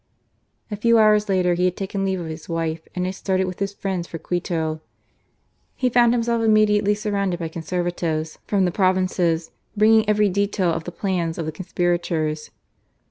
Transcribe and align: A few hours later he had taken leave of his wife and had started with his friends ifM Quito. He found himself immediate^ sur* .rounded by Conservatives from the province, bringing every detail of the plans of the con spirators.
A 0.71 0.75
few 0.75 0.97
hours 0.97 1.29
later 1.29 1.53
he 1.53 1.65
had 1.65 1.77
taken 1.77 2.03
leave 2.03 2.19
of 2.19 2.25
his 2.25 2.49
wife 2.49 2.87
and 2.95 3.05
had 3.05 3.13
started 3.13 3.45
with 3.45 3.59
his 3.59 3.75
friends 3.75 4.07
ifM 4.07 4.23
Quito. 4.23 4.81
He 5.75 5.91
found 5.91 6.11
himself 6.11 6.41
immediate^ 6.41 6.97
sur* 6.97 7.11
.rounded 7.11 7.39
by 7.39 7.49
Conservatives 7.49 8.39
from 8.47 8.65
the 8.65 8.71
province, 8.71 9.51
bringing 9.77 10.09
every 10.09 10.27
detail 10.27 10.71
of 10.73 10.85
the 10.85 10.91
plans 10.91 11.37
of 11.37 11.45
the 11.45 11.51
con 11.51 11.67
spirators. 11.67 12.49